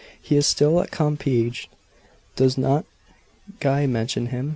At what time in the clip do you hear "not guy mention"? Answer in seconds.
2.57-4.25